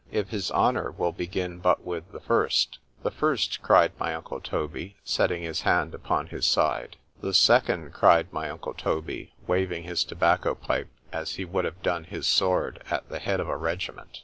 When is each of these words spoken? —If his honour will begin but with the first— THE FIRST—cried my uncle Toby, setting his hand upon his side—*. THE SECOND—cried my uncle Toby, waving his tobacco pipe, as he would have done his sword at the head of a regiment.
—If 0.11 0.29
his 0.29 0.49
honour 0.51 0.89
will 0.89 1.11
begin 1.11 1.59
but 1.59 1.83
with 1.85 2.11
the 2.11 2.19
first— 2.19 2.79
THE 3.03 3.11
FIRST—cried 3.11 3.91
my 3.99 4.15
uncle 4.15 4.41
Toby, 4.41 4.95
setting 5.03 5.43
his 5.43 5.61
hand 5.61 5.93
upon 5.93 6.25
his 6.25 6.47
side—*. 6.47 6.95
THE 7.21 7.35
SECOND—cried 7.35 8.33
my 8.33 8.49
uncle 8.49 8.73
Toby, 8.73 9.35
waving 9.45 9.83
his 9.83 10.03
tobacco 10.03 10.55
pipe, 10.55 10.89
as 11.13 11.35
he 11.35 11.45
would 11.45 11.65
have 11.65 11.83
done 11.83 12.05
his 12.05 12.25
sword 12.25 12.81
at 12.89 13.09
the 13.09 13.19
head 13.19 13.39
of 13.39 13.47
a 13.47 13.55
regiment. 13.55 14.19